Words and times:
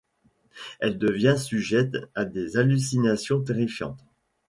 Elle 0.79 0.97
devient 0.97 1.35
sujette 1.37 1.95
à 2.15 2.25
des 2.25 2.57
hallucinations 2.57 3.39
terrifiantes. 3.43 4.03